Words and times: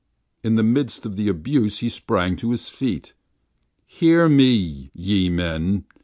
In 0.43 0.55
the 0.55 0.63
midst 0.63 1.05
of 1.05 1.15
the 1.15 1.27
abuse 1.29 1.77
he 1.77 1.87
sprang 1.89 2.35
to 2.37 2.49
his 2.49 2.69
feet. 2.69 3.13
"Hear 3.85 4.27
me, 4.27 4.89
ye 4.95 5.29
men!" 5.29 5.85